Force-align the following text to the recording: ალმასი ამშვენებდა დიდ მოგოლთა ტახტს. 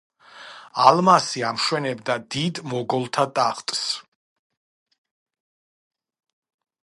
ალმასი 0.87 1.43
ამშვენებდა 1.49 2.15
დიდ 2.35 2.61
მოგოლთა 2.71 3.27
ტახტს. 3.39 3.83